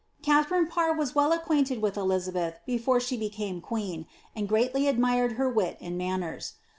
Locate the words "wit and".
5.47-5.95